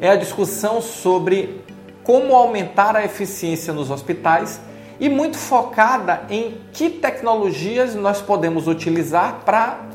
É 0.01 0.09
a 0.09 0.16
discussão 0.16 0.80
sobre 0.80 1.60
como 2.02 2.34
aumentar 2.34 2.96
a 2.96 3.04
eficiência 3.04 3.70
nos 3.70 3.90
hospitais 3.90 4.62
e 4.98 5.10
muito 5.10 5.37
focada 5.37 6.23
em 6.30 6.56
que 6.73 6.88
tecnologias 6.88 7.95
nós 7.95 8.23
podemos 8.23 8.66
utilizar 8.66 9.42
para 9.45 9.95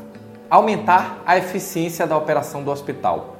aumentar 0.52 1.22
a 1.24 1.38
eficiência 1.38 2.06
da 2.06 2.14
operação 2.14 2.62
do 2.62 2.70
hospital. 2.70 3.36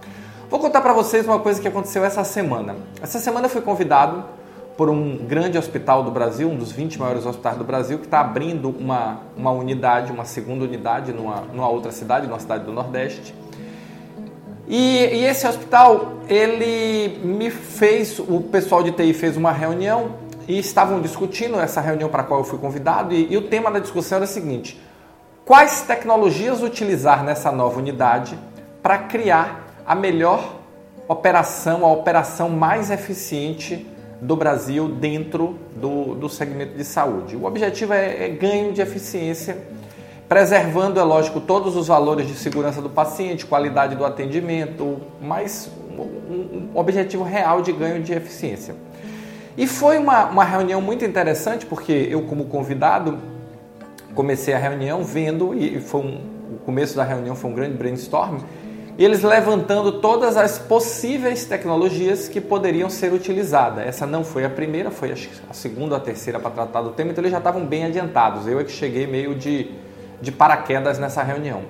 Vou 0.48 0.58
contar 0.58 0.80
para 0.80 0.94
vocês 0.94 1.26
uma 1.26 1.38
coisa 1.38 1.60
que 1.60 1.68
aconteceu 1.68 2.02
essa 2.02 2.24
semana. 2.24 2.74
Essa 3.02 3.18
semana 3.18 3.44
eu 3.44 3.50
fui 3.50 3.60
convidado 3.60 4.24
por 4.78 4.88
um 4.88 5.18
grande 5.18 5.58
hospital 5.58 6.02
do 6.02 6.10
Brasil, 6.10 6.48
um 6.48 6.56
dos 6.56 6.72
20 6.72 6.98
maiores 6.98 7.26
hospitais 7.26 7.58
do 7.58 7.64
Brasil, 7.64 7.98
que 7.98 8.06
está 8.06 8.20
abrindo 8.20 8.70
uma, 8.70 9.20
uma 9.36 9.50
unidade, 9.50 10.10
uma 10.10 10.24
segunda 10.24 10.64
unidade 10.64 11.12
numa, 11.12 11.42
numa 11.52 11.68
outra 11.68 11.92
cidade, 11.92 12.26
numa 12.26 12.40
cidade 12.40 12.64
do 12.64 12.72
Nordeste. 12.72 13.34
E, 14.66 15.04
e, 15.04 15.26
esse 15.26 15.46
hospital, 15.46 16.14
ele 16.30 17.18
me 17.22 17.50
fez, 17.50 18.18
o 18.18 18.40
pessoal 18.40 18.82
de 18.82 18.90
TI 18.90 19.12
fez 19.12 19.36
uma 19.36 19.52
reunião 19.52 20.12
e 20.48 20.58
estavam 20.58 20.98
discutindo 21.02 21.60
essa 21.60 21.82
reunião 21.82 22.08
para 22.08 22.22
a 22.22 22.24
qual 22.24 22.40
eu 22.40 22.44
fui 22.44 22.58
convidado, 22.58 23.12
e, 23.12 23.30
e 23.30 23.36
o 23.36 23.42
tema 23.42 23.70
da 23.70 23.80
discussão 23.80 24.16
era 24.16 24.24
o 24.24 24.28
seguinte: 24.28 24.80
Quais 25.52 25.82
tecnologias 25.82 26.62
utilizar 26.62 27.22
nessa 27.22 27.52
nova 27.52 27.78
unidade 27.78 28.38
para 28.82 28.96
criar 28.96 29.66
a 29.86 29.94
melhor 29.94 30.42
operação, 31.06 31.84
a 31.84 31.92
operação 31.92 32.48
mais 32.48 32.90
eficiente 32.90 33.86
do 34.18 34.34
Brasil 34.34 34.88
dentro 34.88 35.58
do, 35.76 36.14
do 36.14 36.26
segmento 36.30 36.74
de 36.74 36.82
saúde? 36.86 37.36
O 37.36 37.44
objetivo 37.44 37.92
é, 37.92 38.24
é 38.24 38.28
ganho 38.30 38.72
de 38.72 38.80
eficiência, 38.80 39.58
preservando, 40.26 40.98
é 40.98 41.02
lógico, 41.02 41.38
todos 41.38 41.76
os 41.76 41.86
valores 41.86 42.26
de 42.26 42.34
segurança 42.34 42.80
do 42.80 42.88
paciente, 42.88 43.44
qualidade 43.44 43.94
do 43.94 44.06
atendimento, 44.06 45.02
mas 45.20 45.70
um, 45.90 46.00
um 46.00 46.70
objetivo 46.74 47.24
real 47.24 47.60
de 47.60 47.72
ganho 47.72 48.02
de 48.02 48.14
eficiência. 48.14 48.74
E 49.54 49.66
foi 49.66 49.98
uma, 49.98 50.24
uma 50.30 50.44
reunião 50.44 50.80
muito 50.80 51.04
interessante, 51.04 51.66
porque 51.66 51.92
eu, 51.92 52.22
como 52.22 52.46
convidado, 52.46 53.18
comecei 54.14 54.54
a 54.54 54.58
reunião 54.58 55.02
vendo, 55.02 55.54
e 55.54 55.80
foi 55.80 56.00
um, 56.00 56.20
o 56.54 56.58
começo 56.64 56.96
da 56.96 57.04
reunião 57.04 57.34
foi 57.34 57.50
um 57.50 57.54
grande 57.54 57.76
brainstorm, 57.76 58.38
eles 58.98 59.22
levantando 59.22 60.00
todas 60.00 60.36
as 60.36 60.58
possíveis 60.58 61.44
tecnologias 61.44 62.28
que 62.28 62.40
poderiam 62.40 62.90
ser 62.90 63.12
utilizadas. 63.12 63.86
Essa 63.86 64.06
não 64.06 64.22
foi 64.22 64.44
a 64.44 64.50
primeira, 64.50 64.90
foi 64.90 65.12
a 65.12 65.54
segunda 65.54 65.96
a 65.96 66.00
terceira 66.00 66.38
para 66.38 66.50
tratar 66.50 66.82
do 66.82 66.90
tema, 66.90 67.10
então 67.10 67.22
eles 67.22 67.32
já 67.32 67.38
estavam 67.38 67.64
bem 67.64 67.84
adiantados. 67.84 68.46
Eu 68.46 68.60
é 68.60 68.64
que 68.64 68.70
cheguei 68.70 69.06
meio 69.06 69.34
de, 69.34 69.70
de 70.20 70.30
paraquedas 70.30 70.98
nessa 70.98 71.22
reunião. 71.22 71.62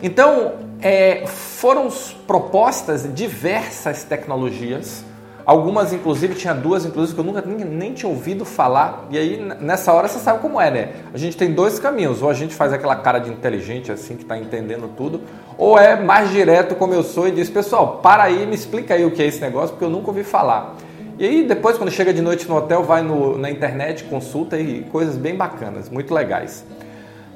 Então, 0.00 0.54
é, 0.80 1.26
foram 1.26 1.88
propostas 2.26 3.08
diversas 3.14 4.04
tecnologias 4.04 5.04
Algumas, 5.46 5.92
inclusive, 5.92 6.34
tinha 6.34 6.54
duas, 6.54 6.86
inclusive, 6.86 7.14
que 7.14 7.20
eu 7.20 7.24
nunca 7.24 7.42
nem, 7.44 7.66
nem, 7.66 7.92
tinha 7.92 8.08
ouvido 8.08 8.46
falar. 8.46 9.06
E 9.10 9.18
aí, 9.18 9.38
nessa 9.60 9.92
hora, 9.92 10.08
você 10.08 10.18
sabe 10.18 10.38
como 10.38 10.58
é, 10.58 10.70
né? 10.70 10.92
A 11.12 11.18
gente 11.18 11.36
tem 11.36 11.52
dois 11.52 11.78
caminhos. 11.78 12.22
Ou 12.22 12.30
a 12.30 12.34
gente 12.34 12.54
faz 12.54 12.72
aquela 12.72 12.96
cara 12.96 13.18
de 13.18 13.30
inteligente, 13.30 13.92
assim, 13.92 14.16
que 14.16 14.22
está 14.22 14.38
entendendo 14.38 14.88
tudo. 14.96 15.20
Ou 15.58 15.78
é 15.78 16.00
mais 16.02 16.30
direto, 16.30 16.74
como 16.74 16.94
eu 16.94 17.02
sou, 17.02 17.28
e 17.28 17.30
diz, 17.30 17.50
pessoal, 17.50 17.98
para 18.02 18.22
aí, 18.22 18.46
me 18.46 18.54
explica 18.54 18.94
aí 18.94 19.04
o 19.04 19.10
que 19.10 19.22
é 19.22 19.26
esse 19.26 19.40
negócio, 19.40 19.70
porque 19.70 19.84
eu 19.84 19.90
nunca 19.90 20.08
ouvi 20.08 20.24
falar. 20.24 20.76
E 21.18 21.26
aí, 21.26 21.46
depois, 21.46 21.76
quando 21.76 21.90
chega 21.90 22.12
de 22.12 22.22
noite 22.22 22.48
no 22.48 22.56
hotel, 22.56 22.82
vai 22.82 23.02
no, 23.02 23.36
na 23.36 23.50
internet, 23.50 24.04
consulta 24.04 24.58
e 24.58 24.82
coisas 24.84 25.16
bem 25.16 25.36
bacanas, 25.36 25.90
muito 25.90 26.14
legais. 26.14 26.64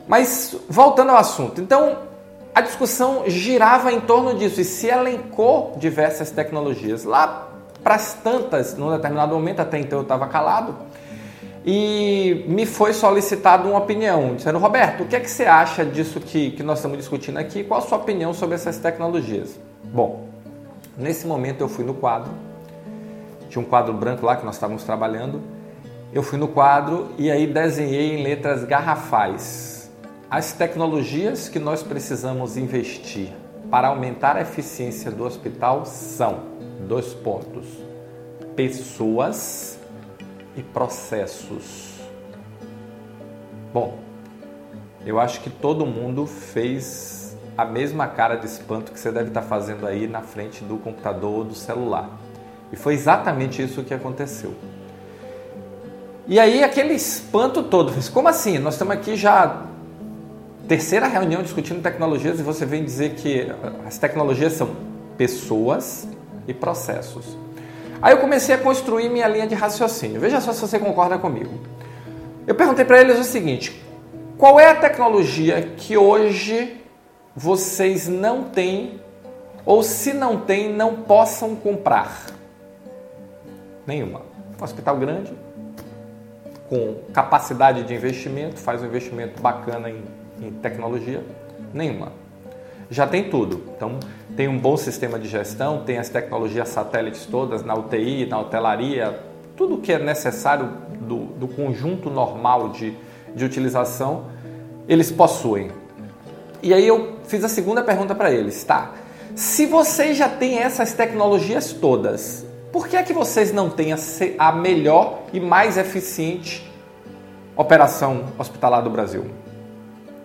Mas, 0.08 0.56
voltando 0.66 1.10
ao 1.10 1.18
assunto. 1.18 1.60
Então, 1.60 1.98
a 2.54 2.62
discussão 2.62 3.24
girava 3.26 3.92
em 3.92 4.00
torno 4.00 4.34
disso 4.34 4.60
e 4.62 4.64
se 4.64 4.86
elencou 4.86 5.74
diversas 5.76 6.30
tecnologias. 6.30 7.04
Lá 7.04 7.47
para 7.82 7.94
as 7.94 8.14
tantas, 8.14 8.76
num 8.76 8.90
determinado 8.90 9.34
momento, 9.34 9.60
até 9.60 9.78
então 9.78 9.98
eu 9.98 10.02
estava 10.02 10.26
calado, 10.26 10.74
e 11.64 12.44
me 12.48 12.64
foi 12.66 12.92
solicitado 12.92 13.68
uma 13.68 13.78
opinião, 13.78 14.36
dizendo, 14.36 14.58
Roberto, 14.58 15.02
o 15.02 15.06
que 15.06 15.16
é 15.16 15.20
que 15.20 15.30
você 15.30 15.44
acha 15.44 15.84
disso 15.84 16.20
que, 16.20 16.52
que 16.52 16.62
nós 16.62 16.78
estamos 16.78 16.96
discutindo 16.96 17.36
aqui? 17.38 17.64
Qual 17.64 17.78
a 17.78 17.82
sua 17.82 17.98
opinião 17.98 18.32
sobre 18.32 18.54
essas 18.54 18.78
tecnologias? 18.78 19.58
Bom, 19.84 20.26
nesse 20.96 21.26
momento 21.26 21.60
eu 21.60 21.68
fui 21.68 21.84
no 21.84 21.94
quadro, 21.94 22.30
tinha 23.48 23.62
um 23.62 23.66
quadro 23.66 23.92
branco 23.92 24.24
lá 24.24 24.36
que 24.36 24.44
nós 24.44 24.54
estávamos 24.54 24.82
trabalhando, 24.84 25.42
eu 26.12 26.22
fui 26.22 26.38
no 26.38 26.48
quadro 26.48 27.08
e 27.18 27.30
aí 27.30 27.46
desenhei 27.46 28.18
em 28.18 28.22
letras 28.22 28.64
garrafais 28.64 29.78
as 30.30 30.52
tecnologias 30.52 31.48
que 31.48 31.58
nós 31.58 31.82
precisamos 31.82 32.58
investir 32.58 33.30
para 33.70 33.88
aumentar 33.88 34.36
a 34.36 34.42
eficiência 34.42 35.10
do 35.10 35.24
hospital 35.24 35.86
são 35.86 36.40
dois 36.86 37.14
pontos: 37.14 37.66
pessoas 38.54 39.78
e 40.56 40.62
processos. 40.62 41.94
Bom, 43.72 43.98
eu 45.04 45.20
acho 45.20 45.40
que 45.40 45.50
todo 45.50 45.86
mundo 45.86 46.26
fez 46.26 47.36
a 47.56 47.64
mesma 47.64 48.06
cara 48.06 48.36
de 48.36 48.46
espanto 48.46 48.92
que 48.92 49.00
você 49.00 49.10
deve 49.10 49.28
estar 49.28 49.42
fazendo 49.42 49.86
aí 49.86 50.06
na 50.06 50.20
frente 50.20 50.64
do 50.64 50.76
computador 50.76 51.38
ou 51.38 51.44
do 51.44 51.54
celular. 51.54 52.08
E 52.72 52.76
foi 52.76 52.94
exatamente 52.94 53.62
isso 53.62 53.82
que 53.82 53.94
aconteceu. 53.94 54.54
E 56.26 56.38
aí 56.38 56.62
aquele 56.62 56.92
espanto 56.92 57.62
todo, 57.62 57.92
como 58.12 58.28
assim? 58.28 58.58
Nós 58.58 58.74
estamos 58.74 58.94
aqui 58.94 59.16
já 59.16 59.64
terceira 60.68 61.06
reunião 61.06 61.42
discutindo 61.42 61.82
tecnologias 61.82 62.38
e 62.38 62.42
você 62.42 62.66
vem 62.66 62.84
dizer 62.84 63.14
que 63.14 63.50
as 63.86 63.96
tecnologias 63.96 64.52
são 64.52 64.76
pessoas 65.16 66.06
e 66.48 66.54
processos. 66.54 67.36
Aí 68.00 68.14
eu 68.14 68.18
comecei 68.18 68.54
a 68.54 68.58
construir 68.58 69.08
minha 69.10 69.28
linha 69.28 69.46
de 69.46 69.54
raciocínio. 69.54 70.20
Veja 70.20 70.40
só 70.40 70.52
se 70.52 70.60
você 70.60 70.78
concorda 70.78 71.18
comigo. 71.18 71.52
Eu 72.46 72.54
perguntei 72.54 72.84
para 72.84 73.00
eles 73.00 73.18
o 73.18 73.24
seguinte: 73.24 73.84
qual 74.38 74.58
é 74.58 74.70
a 74.70 74.74
tecnologia 74.74 75.62
que 75.76 75.96
hoje 75.96 76.80
vocês 77.36 78.08
não 78.08 78.44
têm, 78.44 79.00
ou 79.66 79.82
se 79.82 80.14
não 80.14 80.40
têm, 80.40 80.72
não 80.72 81.02
possam 81.02 81.54
comprar? 81.54 82.26
Nenhuma. 83.86 84.22
Um 84.60 84.64
hospital 84.64 84.96
grande, 84.96 85.32
com 86.68 86.96
capacidade 87.12 87.84
de 87.84 87.94
investimento, 87.94 88.56
faz 88.56 88.82
um 88.82 88.86
investimento 88.86 89.40
bacana 89.40 89.90
em, 89.90 90.02
em 90.40 90.50
tecnologia? 90.52 91.22
Nenhuma 91.72 92.12
já 92.90 93.06
tem 93.06 93.28
tudo. 93.28 93.62
Então, 93.76 93.98
tem 94.36 94.48
um 94.48 94.58
bom 94.58 94.76
sistema 94.76 95.18
de 95.18 95.28
gestão, 95.28 95.82
tem 95.84 95.98
as 95.98 96.08
tecnologias 96.08 96.68
satélites 96.68 97.26
todas 97.26 97.64
na 97.64 97.74
UTI, 97.74 98.26
na 98.26 98.38
hotelaria, 98.38 99.18
tudo 99.56 99.78
que 99.78 99.92
é 99.92 99.98
necessário 99.98 100.70
do, 101.00 101.24
do 101.26 101.48
conjunto 101.48 102.08
normal 102.08 102.68
de, 102.68 102.94
de 103.34 103.44
utilização, 103.44 104.26
eles 104.88 105.10
possuem. 105.10 105.70
E 106.62 106.72
aí 106.72 106.86
eu 106.86 107.18
fiz 107.24 107.44
a 107.44 107.48
segunda 107.48 107.82
pergunta 107.82 108.14
para 108.14 108.32
eles, 108.32 108.62
tá? 108.64 108.92
Se 109.34 109.66
vocês 109.66 110.16
já 110.16 110.28
têm 110.28 110.58
essas 110.58 110.92
tecnologias 110.92 111.72
todas, 111.72 112.46
por 112.72 112.88
que 112.88 112.96
é 112.96 113.02
que 113.02 113.12
vocês 113.12 113.52
não 113.52 113.70
têm 113.70 113.92
a, 114.38 114.52
melhor 114.52 115.22
e 115.32 115.40
mais 115.40 115.76
eficiente 115.76 116.68
operação 117.56 118.26
hospitalar 118.38 118.82
do 118.82 118.90
Brasil? 118.90 119.26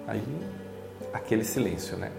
Aí, 0.08 0.22
aquele 1.14 1.44
silêncio, 1.44 1.98
né? 1.98 2.12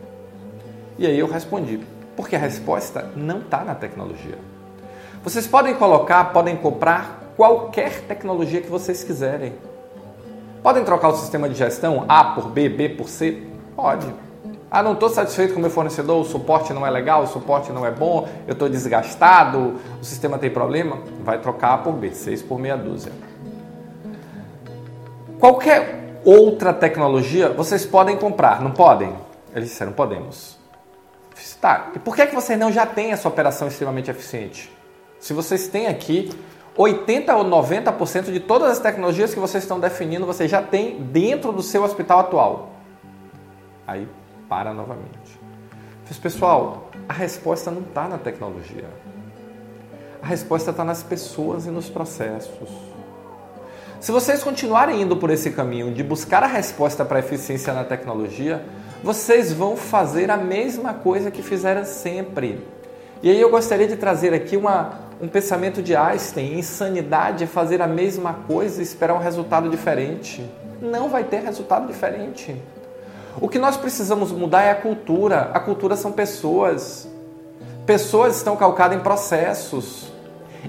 E 0.98 1.06
aí 1.06 1.18
eu 1.18 1.26
respondi, 1.26 1.80
porque 2.16 2.36
a 2.36 2.38
resposta 2.38 3.10
não 3.16 3.40
está 3.40 3.64
na 3.64 3.74
tecnologia. 3.74 4.38
Vocês 5.22 5.46
podem 5.46 5.74
colocar, 5.74 6.32
podem 6.32 6.56
comprar 6.56 7.32
qualquer 7.36 8.02
tecnologia 8.02 8.60
que 8.60 8.70
vocês 8.70 9.02
quiserem. 9.02 9.54
Podem 10.62 10.84
trocar 10.84 11.08
o 11.08 11.16
sistema 11.16 11.48
de 11.48 11.54
gestão 11.54 12.04
A 12.08 12.24
por 12.24 12.48
B, 12.48 12.68
B 12.68 12.90
por 12.90 13.08
C? 13.08 13.42
Pode. 13.74 14.06
Ah, 14.70 14.82
não 14.82 14.94
estou 14.94 15.08
satisfeito 15.08 15.52
com 15.52 15.58
o 15.58 15.62
meu 15.62 15.70
fornecedor, 15.70 16.20
o 16.20 16.24
suporte 16.24 16.72
não 16.72 16.86
é 16.86 16.90
legal, 16.90 17.22
o 17.22 17.26
suporte 17.26 17.70
não 17.70 17.86
é 17.86 17.90
bom, 17.90 18.28
eu 18.46 18.54
estou 18.54 18.68
desgastado, 18.68 19.74
o 20.00 20.04
sistema 20.04 20.36
tem 20.36 20.50
problema. 20.50 20.98
Vai 21.22 21.38
trocar 21.38 21.82
por 21.82 21.92
B, 21.92 22.10
6 22.12 22.42
por 22.42 22.58
meia 22.58 22.76
dúzia. 22.76 23.12
Qualquer 25.38 26.18
outra 26.24 26.72
tecnologia 26.72 27.50
vocês 27.50 27.84
podem 27.84 28.16
comprar, 28.16 28.60
não 28.60 28.70
podem? 28.72 29.12
Eles 29.54 29.68
disseram, 29.68 29.92
podemos. 29.92 30.63
Tá, 31.60 31.92
e 31.94 31.98
por 31.98 32.14
que, 32.14 32.26
que 32.26 32.34
vocês 32.34 32.58
não 32.58 32.70
já 32.70 32.86
têm 32.86 33.12
essa 33.12 33.28
operação 33.28 33.68
extremamente 33.68 34.10
eficiente? 34.10 34.70
Se 35.18 35.32
vocês 35.32 35.66
têm 35.68 35.86
aqui 35.86 36.30
80 36.76 37.34
ou 37.34 37.44
90% 37.44 38.32
de 38.32 38.40
todas 38.40 38.72
as 38.72 38.78
tecnologias 38.78 39.32
que 39.32 39.40
vocês 39.40 39.64
estão 39.64 39.80
definindo, 39.80 40.26
vocês 40.26 40.50
já 40.50 40.60
têm 40.60 41.02
dentro 41.02 41.52
do 41.52 41.62
seu 41.62 41.82
hospital 41.82 42.20
atual. 42.20 42.70
Aí 43.86 44.08
para 44.48 44.72
novamente. 44.72 45.40
Pessoal, 46.22 46.90
a 47.08 47.12
resposta 47.12 47.70
não 47.70 47.82
está 47.82 48.06
na 48.06 48.18
tecnologia. 48.18 48.88
A 50.22 50.26
resposta 50.26 50.70
está 50.70 50.84
nas 50.84 51.02
pessoas 51.02 51.66
e 51.66 51.70
nos 51.70 51.88
processos. 51.88 52.68
Se 54.00 54.12
vocês 54.12 54.42
continuarem 54.42 55.02
indo 55.02 55.16
por 55.16 55.30
esse 55.30 55.50
caminho 55.50 55.92
de 55.92 56.02
buscar 56.02 56.42
a 56.42 56.46
resposta 56.46 57.04
para 57.04 57.16
a 57.16 57.20
eficiência 57.20 57.72
na 57.72 57.84
tecnologia, 57.84 58.64
vocês 59.04 59.52
vão 59.52 59.76
fazer 59.76 60.30
a 60.30 60.36
mesma 60.38 60.94
coisa 60.94 61.30
que 61.30 61.42
fizeram 61.42 61.84
sempre. 61.84 62.66
E 63.22 63.30
aí 63.30 63.38
eu 63.38 63.50
gostaria 63.50 63.86
de 63.86 63.96
trazer 63.96 64.32
aqui 64.32 64.56
uma, 64.56 64.98
um 65.20 65.28
pensamento 65.28 65.82
de 65.82 65.94
Einstein: 65.94 66.58
insanidade 66.58 67.44
é 67.44 67.46
fazer 67.46 67.82
a 67.82 67.86
mesma 67.86 68.32
coisa 68.46 68.80
e 68.80 68.82
esperar 68.82 69.12
um 69.12 69.18
resultado 69.18 69.68
diferente. 69.68 70.42
Não 70.80 71.10
vai 71.10 71.22
ter 71.22 71.42
resultado 71.42 71.86
diferente. 71.86 72.56
O 73.38 73.46
que 73.46 73.58
nós 73.58 73.76
precisamos 73.76 74.32
mudar 74.32 74.62
é 74.62 74.70
a 74.70 74.74
cultura. 74.74 75.50
A 75.52 75.60
cultura 75.60 75.96
são 75.96 76.10
pessoas. 76.10 77.06
Pessoas 77.84 78.38
estão 78.38 78.56
calcadas 78.56 78.96
em 78.96 79.00
processos. 79.02 80.10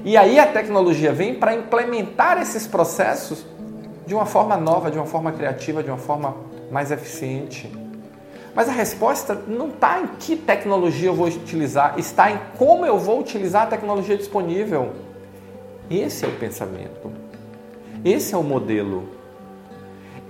E 0.03 0.17
aí 0.17 0.37
a 0.39 0.45
tecnologia 0.45 1.13
vem 1.13 1.35
para 1.35 1.55
implementar 1.55 2.41
esses 2.41 2.67
processos 2.67 3.45
de 4.05 4.13
uma 4.13 4.25
forma 4.25 4.57
nova, 4.57 4.91
de 4.91 4.97
uma 4.97 5.05
forma 5.05 5.31
criativa, 5.31 5.81
de 5.81 5.89
uma 5.89 5.97
forma 5.97 6.35
mais 6.69 6.91
eficiente. 6.91 7.84
Mas 8.55 8.69
a 8.69 8.71
resposta 8.71 9.37
não 9.47 9.67
está 9.67 9.99
em 9.99 10.07
que 10.17 10.37
tecnologia 10.37 11.09
eu 11.09 11.13
vou 11.13 11.27
utilizar, 11.27 11.99
está 11.99 12.31
em 12.31 12.39
como 12.57 12.85
eu 12.85 12.97
vou 12.97 13.19
utilizar 13.19 13.63
a 13.63 13.65
tecnologia 13.65 14.15
disponível. 14.15 14.93
Esse 15.91 16.23
é 16.23 16.27
o 16.29 16.31
pensamento. 16.31 17.11
Esse 18.03 18.33
é 18.33 18.37
o 18.37 18.43
modelo. 18.43 19.09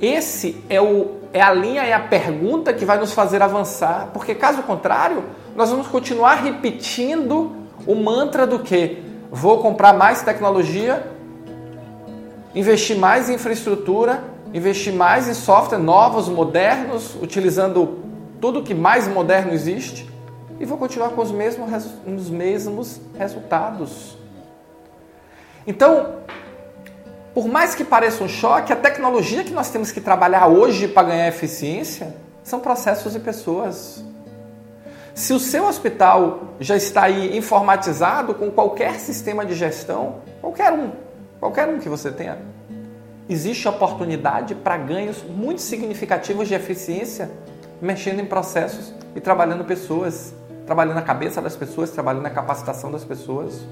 Esse 0.01 0.57
é, 0.67 0.81
o, 0.81 1.19
é 1.31 1.41
a 1.41 1.53
linha, 1.53 1.83
é 1.83 1.93
a 1.93 1.99
pergunta 1.99 2.73
que 2.73 2.83
vai 2.83 2.97
nos 2.97 3.13
fazer 3.13 3.43
avançar. 3.43 4.09
Porque 4.11 4.33
caso 4.33 4.63
contrário, 4.63 5.23
nós 5.55 5.69
vamos 5.69 5.85
continuar 5.87 6.35
repetindo 6.35 7.55
o 7.85 7.93
mantra 7.93 8.47
do 8.47 8.57
que? 8.57 9.03
Vou 9.31 9.59
comprar 9.59 9.93
mais 9.93 10.23
tecnologia, 10.23 11.05
investir 12.55 12.97
mais 12.97 13.29
em 13.29 13.35
infraestrutura, 13.35 14.23
investir 14.51 14.93
mais 14.93 15.27
em 15.27 15.33
software 15.33 15.77
novos, 15.77 16.27
modernos, 16.27 17.15
utilizando 17.21 18.04
tudo 18.45 18.61
que 18.61 18.75
mais 18.75 19.07
moderno 19.07 19.51
existe 19.53 20.07
e 20.59 20.65
vou 20.65 20.77
continuar 20.77 21.09
com 21.09 21.21
os 21.23 21.31
mesmos, 21.31 21.67
os 22.05 22.29
mesmos 22.29 23.01
resultados. 23.17 24.19
Então, 25.65 26.17
por 27.33 27.47
mais 27.47 27.73
que 27.73 27.83
pareça 27.83 28.23
um 28.23 28.27
choque, 28.27 28.71
a 28.71 28.75
tecnologia 28.75 29.43
que 29.43 29.51
nós 29.51 29.71
temos 29.71 29.91
que 29.91 29.99
trabalhar 29.99 30.45
hoje 30.45 30.87
para 30.87 31.07
ganhar 31.07 31.27
eficiência 31.27 32.15
são 32.43 32.59
processos 32.59 33.15
e 33.15 33.19
pessoas. 33.19 34.05
Se 35.15 35.33
o 35.33 35.39
seu 35.39 35.65
hospital 35.65 36.53
já 36.59 36.75
está 36.75 37.05
aí 37.05 37.35
informatizado 37.35 38.35
com 38.35 38.51
qualquer 38.51 38.99
sistema 38.99 39.43
de 39.43 39.55
gestão, 39.55 40.17
qualquer 40.39 40.71
um, 40.71 40.91
qualquer 41.39 41.67
um 41.67 41.79
que 41.79 41.89
você 41.89 42.11
tenha, 42.11 42.37
existe 43.27 43.67
oportunidade 43.67 44.53
para 44.53 44.77
ganhos 44.77 45.23
muito 45.23 45.63
significativos 45.63 46.47
de 46.47 46.53
eficiência 46.53 47.31
mexendo 47.81 48.19
em 48.19 48.25
processos 48.25 48.93
e 49.15 49.21
trabalhando 49.21 49.63
pessoas, 49.63 50.33
trabalhando 50.65 50.97
a 50.97 51.01
cabeça 51.01 51.41
das 51.41 51.55
pessoas, 51.55 51.91
trabalhando 51.91 52.25
a 52.25 52.29
capacitação 52.29 52.91
das 52.91 53.03
pessoas. 53.03 53.65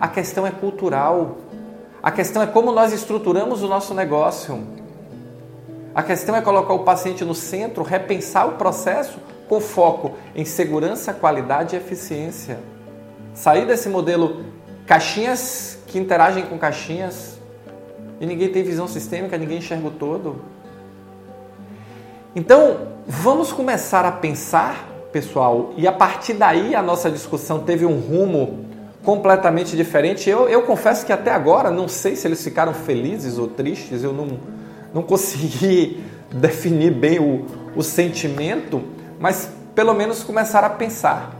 A 0.00 0.08
questão 0.08 0.46
é 0.46 0.50
cultural. 0.50 1.38
A 2.02 2.10
questão 2.10 2.42
é 2.42 2.46
como 2.46 2.72
nós 2.72 2.92
estruturamos 2.92 3.62
o 3.62 3.68
nosso 3.68 3.94
negócio. 3.94 4.62
A 5.94 6.02
questão 6.02 6.36
é 6.36 6.42
colocar 6.42 6.74
o 6.74 6.80
paciente 6.80 7.24
no 7.24 7.34
centro, 7.34 7.82
repensar 7.82 8.46
o 8.46 8.52
processo 8.52 9.18
com 9.48 9.60
foco 9.60 10.12
em 10.34 10.44
segurança, 10.44 11.14
qualidade 11.14 11.74
e 11.74 11.78
eficiência. 11.78 12.58
Sair 13.32 13.66
desse 13.66 13.88
modelo 13.88 14.44
caixinhas 14.86 15.78
que 15.86 15.98
interagem 15.98 16.44
com 16.46 16.58
caixinhas 16.58 17.38
e 18.20 18.26
ninguém 18.26 18.50
tem 18.50 18.62
visão 18.62 18.86
sistêmica, 18.88 19.36
ninguém 19.36 19.58
enxerga 19.58 19.88
o 19.88 19.90
todo. 19.90 20.42
Então, 22.38 22.88
vamos 23.06 23.50
começar 23.50 24.04
a 24.04 24.12
pensar, 24.12 24.86
pessoal, 25.10 25.72
e 25.74 25.88
a 25.88 25.92
partir 25.92 26.34
daí 26.34 26.74
a 26.74 26.82
nossa 26.82 27.10
discussão 27.10 27.60
teve 27.60 27.86
um 27.86 27.98
rumo 27.98 28.66
completamente 29.02 29.74
diferente. 29.74 30.28
Eu, 30.28 30.46
eu 30.46 30.60
confesso 30.60 31.06
que 31.06 31.14
até 31.14 31.30
agora 31.30 31.70
não 31.70 31.88
sei 31.88 32.14
se 32.14 32.28
eles 32.28 32.44
ficaram 32.44 32.74
felizes 32.74 33.38
ou 33.38 33.48
tristes, 33.48 34.04
eu 34.04 34.12
não, 34.12 34.38
não 34.92 35.02
consegui 35.02 36.04
definir 36.30 36.92
bem 36.92 37.18
o, 37.18 37.46
o 37.74 37.82
sentimento, 37.82 38.82
mas 39.18 39.50
pelo 39.74 39.94
menos 39.94 40.22
começaram 40.22 40.66
a 40.66 40.70
pensar. 40.70 41.34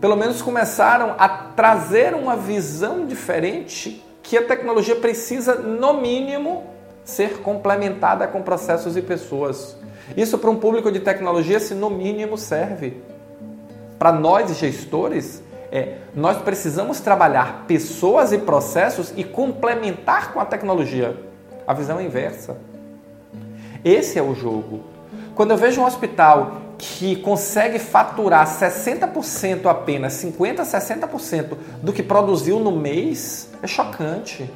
Pelo 0.00 0.14
menos 0.14 0.40
começaram 0.40 1.16
a 1.18 1.28
trazer 1.28 2.14
uma 2.14 2.36
visão 2.36 3.06
diferente 3.06 4.00
que 4.22 4.38
a 4.38 4.44
tecnologia 4.44 4.94
precisa, 4.94 5.56
no 5.56 6.00
mínimo, 6.00 6.71
ser 7.04 7.38
complementada 7.38 8.26
com 8.26 8.42
processos 8.42 8.96
e 8.96 9.02
pessoas. 9.02 9.76
Isso 10.16 10.38
para 10.38 10.50
um 10.50 10.56
público 10.56 10.90
de 10.90 11.00
tecnologia, 11.00 11.58
se 11.58 11.74
no 11.74 11.90
mínimo 11.90 12.36
serve. 12.36 13.02
Para 13.98 14.12
nós 14.12 14.56
gestores, 14.56 15.42
é, 15.70 15.98
nós 16.14 16.36
precisamos 16.38 17.00
trabalhar 17.00 17.64
pessoas 17.66 18.32
e 18.32 18.38
processos 18.38 19.12
e 19.16 19.24
complementar 19.24 20.32
com 20.32 20.40
a 20.40 20.44
tecnologia. 20.44 21.16
A 21.66 21.72
visão 21.72 21.98
é 21.98 22.04
inversa. 22.04 22.56
Esse 23.84 24.18
é 24.18 24.22
o 24.22 24.34
jogo. 24.34 24.84
Quando 25.34 25.52
eu 25.52 25.56
vejo 25.56 25.80
um 25.80 25.86
hospital 25.86 26.60
que 26.76 27.16
consegue 27.16 27.78
faturar 27.78 28.46
60% 28.46 29.66
apenas, 29.66 30.14
50%, 30.14 30.56
60% 30.56 31.56
do 31.80 31.92
que 31.92 32.02
produziu 32.02 32.58
no 32.58 32.72
mês, 32.72 33.48
é 33.62 33.66
chocante. 33.66 34.50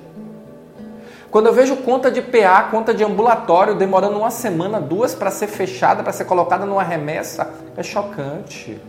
Quando 1.36 1.48
eu 1.48 1.52
vejo 1.52 1.76
conta 1.76 2.10
de 2.10 2.22
PA, 2.22 2.62
conta 2.70 2.94
de 2.94 3.04
ambulatório 3.04 3.74
demorando 3.74 4.16
uma 4.16 4.30
semana, 4.30 4.80
duas 4.80 5.14
para 5.14 5.30
ser 5.30 5.48
fechada, 5.48 6.02
para 6.02 6.10
ser 6.10 6.24
colocada 6.24 6.64
numa 6.64 6.82
remessa, 6.82 7.52
é 7.76 7.82
chocante. 7.82 8.80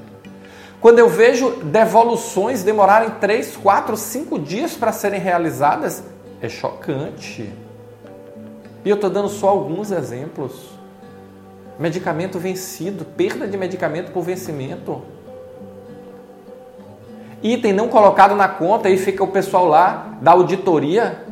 Quando 0.80 0.98
eu 1.00 1.10
vejo 1.10 1.58
devoluções 1.62 2.64
demorarem 2.64 3.10
três, 3.20 3.58
quatro, 3.58 3.98
cinco 3.98 4.40
dias 4.40 4.76
para 4.76 4.94
serem 4.94 5.20
realizadas, 5.20 6.06
é 6.42 6.48
chocante. 6.48 7.52
E 8.86 8.90
eu 8.90 8.96
estou 8.96 9.10
dando 9.10 9.28
só 9.28 9.50
alguns 9.50 9.92
exemplos. 9.92 10.70
Medicamento 11.78 12.40
vencido, 12.40 13.04
perda 13.04 13.46
de 13.46 13.58
medicamento 13.58 14.14
por 14.14 14.24
vencimento. 14.24 15.02
Item 17.44 17.74
não 17.74 17.90
colocado 17.90 18.38
na 18.38 18.48
conta 18.48 18.90
e 18.90 18.98
fica 18.98 19.22
o 19.22 19.28
pessoal 19.28 19.66
lá 19.68 20.18
da 20.22 20.32
auditoria 20.32 21.27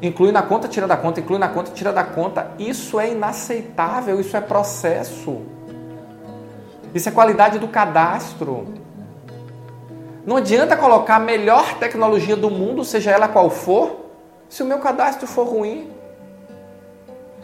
Inclui 0.00 0.30
na 0.30 0.42
conta, 0.42 0.68
tira 0.68 0.86
da 0.86 0.96
conta, 0.96 1.20
inclui 1.20 1.38
na 1.38 1.48
conta, 1.48 1.70
tira 1.70 1.92
da 1.92 2.04
conta. 2.04 2.50
Isso 2.58 3.00
é 3.00 3.12
inaceitável, 3.12 4.20
isso 4.20 4.36
é 4.36 4.40
processo. 4.40 5.40
Isso 6.94 7.08
é 7.08 7.12
qualidade 7.12 7.58
do 7.58 7.68
cadastro. 7.68 8.74
Não 10.24 10.36
adianta 10.36 10.76
colocar 10.76 11.16
a 11.16 11.20
melhor 11.20 11.78
tecnologia 11.78 12.36
do 12.36 12.50
mundo, 12.50 12.84
seja 12.84 13.10
ela 13.10 13.28
qual 13.28 13.48
for, 13.48 14.06
se 14.48 14.62
o 14.62 14.66
meu 14.66 14.78
cadastro 14.80 15.26
for 15.26 15.46
ruim. 15.46 15.90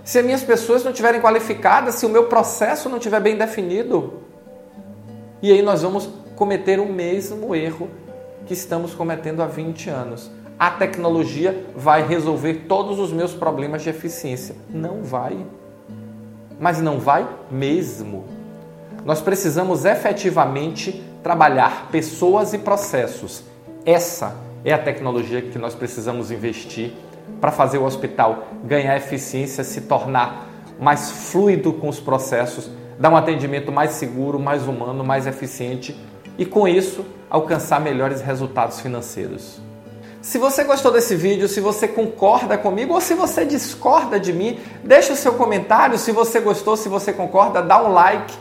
Se 0.04 0.18
as 0.18 0.24
minhas 0.24 0.42
pessoas 0.42 0.82
não 0.82 0.90
estiverem 0.90 1.20
qualificadas, 1.20 1.94
se 1.94 2.04
o 2.04 2.08
meu 2.08 2.24
processo 2.24 2.88
não 2.88 2.96
estiver 2.96 3.20
bem 3.20 3.36
definido. 3.36 4.20
E 5.40 5.50
aí 5.52 5.62
nós 5.62 5.82
vamos 5.82 6.08
cometer 6.34 6.80
o 6.80 6.86
mesmo 6.86 7.54
erro 7.54 7.88
que 8.46 8.52
estamos 8.52 8.94
cometendo 8.94 9.42
há 9.42 9.46
20 9.46 9.88
anos 9.88 10.41
a 10.62 10.70
tecnologia 10.70 11.66
vai 11.74 12.06
resolver 12.06 12.66
todos 12.68 13.00
os 13.00 13.12
meus 13.12 13.34
problemas 13.34 13.82
de 13.82 13.90
eficiência. 13.90 14.54
Não 14.70 15.02
vai. 15.02 15.44
Mas 16.60 16.80
não 16.80 17.00
vai 17.00 17.28
mesmo. 17.50 18.26
Nós 19.04 19.20
precisamos 19.20 19.84
efetivamente 19.84 21.02
trabalhar 21.20 21.88
pessoas 21.90 22.54
e 22.54 22.58
processos. 22.58 23.42
Essa 23.84 24.36
é 24.64 24.72
a 24.72 24.78
tecnologia 24.78 25.42
que 25.42 25.58
nós 25.58 25.74
precisamos 25.74 26.30
investir 26.30 26.92
para 27.40 27.50
fazer 27.50 27.78
o 27.78 27.84
hospital 27.84 28.44
ganhar 28.62 28.96
eficiência, 28.96 29.64
se 29.64 29.80
tornar 29.80 30.46
mais 30.78 31.10
fluido 31.10 31.72
com 31.72 31.88
os 31.88 31.98
processos, 31.98 32.70
dar 33.00 33.10
um 33.10 33.16
atendimento 33.16 33.72
mais 33.72 33.94
seguro, 33.94 34.38
mais 34.38 34.68
humano, 34.68 35.02
mais 35.02 35.26
eficiente 35.26 36.00
e 36.38 36.46
com 36.46 36.68
isso 36.68 37.04
alcançar 37.28 37.80
melhores 37.80 38.20
resultados 38.20 38.78
financeiros. 38.78 39.71
Se 40.22 40.38
você 40.38 40.62
gostou 40.62 40.92
desse 40.92 41.16
vídeo, 41.16 41.48
se 41.48 41.60
você 41.60 41.88
concorda 41.88 42.56
comigo 42.56 42.94
ou 42.94 43.00
se 43.00 43.12
você 43.12 43.44
discorda 43.44 44.20
de 44.20 44.32
mim, 44.32 44.60
deixa 44.84 45.12
o 45.12 45.16
seu 45.16 45.34
comentário. 45.34 45.98
Se 45.98 46.12
você 46.12 46.38
gostou, 46.38 46.76
se 46.76 46.88
você 46.88 47.12
concorda, 47.12 47.60
dá 47.60 47.82
um 47.82 47.92
like, 47.92 48.32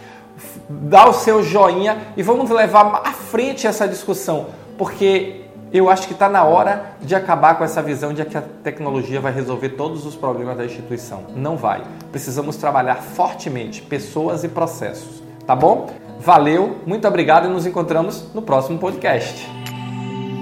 dá 0.70 1.10
o 1.10 1.14
seu 1.14 1.42
joinha 1.42 1.98
e 2.16 2.22
vamos 2.22 2.52
levar 2.52 3.02
à 3.04 3.12
frente 3.12 3.66
essa 3.66 3.88
discussão, 3.88 4.48
porque 4.78 5.42
eu 5.74 5.90
acho 5.90 6.06
que 6.06 6.14
está 6.14 6.30
na 6.30 6.44
hora 6.44 6.98
de 7.02 7.16
acabar 7.16 7.58
com 7.58 7.64
essa 7.64 7.82
visão 7.82 8.14
de 8.14 8.24
que 8.26 8.38
a 8.38 8.44
tecnologia 8.64 9.20
vai 9.20 9.34
resolver 9.34 9.70
todos 9.70 10.06
os 10.06 10.16
problemas 10.16 10.58
da 10.58 10.66
instituição. 10.66 11.24
Não 11.36 11.58
vai. 11.58 11.82
Precisamos 12.12 12.58
trabalhar 12.58 12.96
fortemente 12.96 13.82
pessoas 13.82 14.44
e 14.44 14.48
processos. 14.48 15.24
Tá 15.48 15.56
bom? 15.56 15.90
Valeu, 16.20 16.78
muito 16.86 17.08
obrigado 17.08 17.48
e 17.48 17.50
nos 17.50 17.66
encontramos 17.66 18.26
no 18.36 18.44
próximo 18.44 18.78
podcast. 18.78 19.61